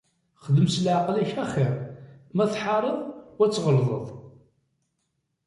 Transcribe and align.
Xdem 0.43 0.67
s 0.69 0.75
leεqel-ik 0.83 1.31
axir 1.43 1.73
ma 2.35 2.45
tḥareḍ 2.53 2.97
u 3.39 3.41
ad 3.45 3.51
tɣelḍeḍ. 3.53 4.07